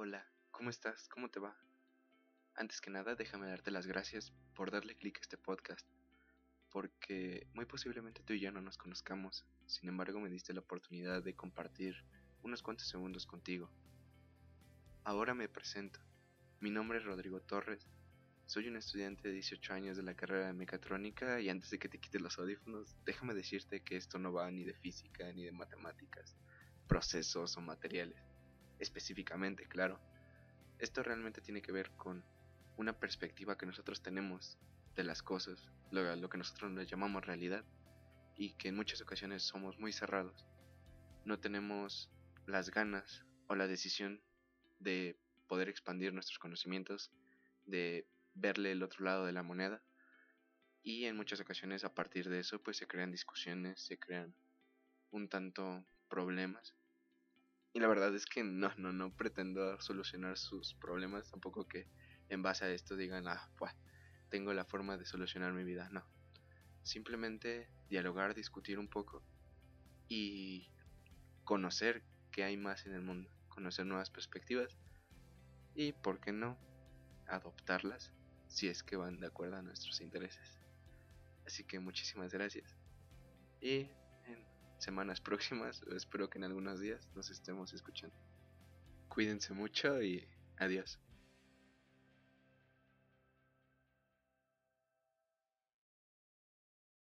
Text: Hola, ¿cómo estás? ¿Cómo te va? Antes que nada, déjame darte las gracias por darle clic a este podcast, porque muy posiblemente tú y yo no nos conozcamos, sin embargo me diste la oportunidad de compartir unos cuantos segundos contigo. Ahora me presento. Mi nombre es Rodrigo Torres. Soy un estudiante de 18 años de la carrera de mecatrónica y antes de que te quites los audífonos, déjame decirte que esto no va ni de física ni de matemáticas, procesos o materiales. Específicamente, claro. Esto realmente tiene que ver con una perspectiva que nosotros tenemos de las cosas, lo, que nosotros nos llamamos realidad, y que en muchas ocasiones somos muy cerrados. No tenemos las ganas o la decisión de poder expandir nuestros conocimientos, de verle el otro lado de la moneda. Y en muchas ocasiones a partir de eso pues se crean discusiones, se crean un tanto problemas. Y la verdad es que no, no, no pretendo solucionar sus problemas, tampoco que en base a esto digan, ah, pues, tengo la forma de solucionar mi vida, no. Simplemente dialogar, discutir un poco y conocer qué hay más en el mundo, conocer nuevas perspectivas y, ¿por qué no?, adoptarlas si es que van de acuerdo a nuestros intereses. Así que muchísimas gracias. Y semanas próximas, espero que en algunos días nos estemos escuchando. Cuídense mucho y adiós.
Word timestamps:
Hola, 0.00 0.24
¿cómo 0.52 0.70
estás? 0.70 1.08
¿Cómo 1.08 1.28
te 1.28 1.40
va? 1.40 1.56
Antes 2.54 2.80
que 2.80 2.88
nada, 2.88 3.16
déjame 3.16 3.48
darte 3.48 3.72
las 3.72 3.88
gracias 3.88 4.32
por 4.54 4.70
darle 4.70 4.94
clic 4.94 5.18
a 5.18 5.22
este 5.22 5.36
podcast, 5.36 5.84
porque 6.70 7.48
muy 7.52 7.64
posiblemente 7.64 8.22
tú 8.22 8.32
y 8.32 8.38
yo 8.38 8.52
no 8.52 8.60
nos 8.60 8.78
conozcamos, 8.78 9.44
sin 9.66 9.88
embargo 9.88 10.20
me 10.20 10.30
diste 10.30 10.54
la 10.54 10.60
oportunidad 10.60 11.24
de 11.24 11.34
compartir 11.34 11.96
unos 12.44 12.62
cuantos 12.62 12.86
segundos 12.86 13.26
contigo. 13.26 13.72
Ahora 15.02 15.34
me 15.34 15.48
presento. 15.48 15.98
Mi 16.60 16.70
nombre 16.70 16.98
es 16.98 17.04
Rodrigo 17.04 17.40
Torres. 17.40 17.84
Soy 18.46 18.68
un 18.68 18.76
estudiante 18.76 19.26
de 19.26 19.34
18 19.34 19.74
años 19.74 19.96
de 19.96 20.04
la 20.04 20.14
carrera 20.14 20.46
de 20.46 20.52
mecatrónica 20.52 21.40
y 21.40 21.48
antes 21.48 21.70
de 21.70 21.80
que 21.80 21.88
te 21.88 21.98
quites 21.98 22.22
los 22.22 22.38
audífonos, 22.38 22.94
déjame 23.04 23.34
decirte 23.34 23.82
que 23.82 23.96
esto 23.96 24.20
no 24.20 24.32
va 24.32 24.48
ni 24.48 24.62
de 24.62 24.74
física 24.74 25.32
ni 25.32 25.42
de 25.42 25.50
matemáticas, 25.50 26.36
procesos 26.86 27.56
o 27.56 27.60
materiales. 27.60 28.27
Específicamente, 28.78 29.66
claro. 29.66 30.00
Esto 30.78 31.02
realmente 31.02 31.40
tiene 31.40 31.62
que 31.62 31.72
ver 31.72 31.90
con 31.96 32.24
una 32.76 32.92
perspectiva 32.98 33.58
que 33.58 33.66
nosotros 33.66 34.02
tenemos 34.02 34.58
de 34.94 35.04
las 35.04 35.22
cosas, 35.22 35.68
lo, 35.90 36.28
que 36.28 36.38
nosotros 36.38 36.70
nos 36.70 36.86
llamamos 36.86 37.26
realidad, 37.26 37.64
y 38.36 38.54
que 38.54 38.68
en 38.68 38.76
muchas 38.76 39.00
ocasiones 39.00 39.42
somos 39.42 39.78
muy 39.78 39.92
cerrados. 39.92 40.46
No 41.24 41.40
tenemos 41.40 42.10
las 42.46 42.70
ganas 42.70 43.24
o 43.48 43.56
la 43.56 43.66
decisión 43.66 44.22
de 44.78 45.18
poder 45.48 45.68
expandir 45.68 46.12
nuestros 46.12 46.38
conocimientos, 46.38 47.10
de 47.66 48.06
verle 48.34 48.72
el 48.72 48.82
otro 48.82 49.04
lado 49.04 49.26
de 49.26 49.32
la 49.32 49.42
moneda. 49.42 49.82
Y 50.82 51.06
en 51.06 51.16
muchas 51.16 51.40
ocasiones 51.40 51.84
a 51.84 51.94
partir 51.94 52.28
de 52.28 52.38
eso 52.38 52.62
pues 52.62 52.76
se 52.76 52.86
crean 52.86 53.10
discusiones, 53.10 53.80
se 53.80 53.98
crean 53.98 54.34
un 55.10 55.28
tanto 55.28 55.84
problemas. 56.08 56.74
Y 57.78 57.80
la 57.80 57.86
verdad 57.86 58.12
es 58.12 58.26
que 58.26 58.42
no, 58.42 58.72
no, 58.76 58.92
no 58.92 59.14
pretendo 59.14 59.80
solucionar 59.80 60.36
sus 60.36 60.74
problemas, 60.74 61.30
tampoco 61.30 61.68
que 61.68 61.86
en 62.28 62.42
base 62.42 62.64
a 62.64 62.70
esto 62.72 62.96
digan, 62.96 63.28
ah, 63.28 63.48
pues, 63.56 63.72
tengo 64.30 64.52
la 64.52 64.64
forma 64.64 64.96
de 64.96 65.06
solucionar 65.06 65.52
mi 65.52 65.62
vida, 65.62 65.88
no. 65.92 66.04
Simplemente 66.82 67.70
dialogar, 67.88 68.34
discutir 68.34 68.80
un 68.80 68.88
poco 68.88 69.22
y 70.08 70.72
conocer 71.44 72.02
qué 72.32 72.42
hay 72.42 72.56
más 72.56 72.84
en 72.84 72.94
el 72.94 73.02
mundo, 73.02 73.30
conocer 73.46 73.86
nuevas 73.86 74.10
perspectivas 74.10 74.76
y, 75.72 75.92
¿por 75.92 76.18
qué 76.18 76.32
no?, 76.32 76.58
adoptarlas 77.28 78.12
si 78.48 78.66
es 78.66 78.82
que 78.82 78.96
van 78.96 79.20
de 79.20 79.28
acuerdo 79.28 79.54
a 79.54 79.62
nuestros 79.62 80.00
intereses. 80.00 80.58
Así 81.46 81.62
que 81.62 81.78
muchísimas 81.78 82.32
gracias. 82.32 82.76
Y 83.60 83.88
semanas 84.78 85.20
próximas, 85.28 85.82
espero 85.94 86.28
que 86.28 86.38
en 86.38 86.44
algunos 86.44 86.80
días 86.80 87.08
nos 87.14 87.30
estemos 87.30 87.72
escuchando. 87.72 88.16
Cuídense 89.08 89.52
mucho 89.52 90.02
y 90.02 90.28
adiós. 90.56 90.98